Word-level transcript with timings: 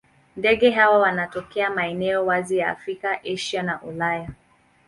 Ndege 0.37 0.71
hawa 0.71 0.99
wanatokea 0.99 1.69
maeneo 1.69 2.25
wazi 2.25 2.59
wa 2.59 2.67
Afrika, 2.67 3.19
Asia 3.25 3.63
na 3.63 3.81
Ulaya. 3.81 4.29